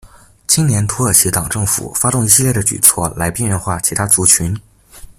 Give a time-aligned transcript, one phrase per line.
[0.47, 4.59] 青年土耳其党政府发动一系列的举措来边缘化其他族群。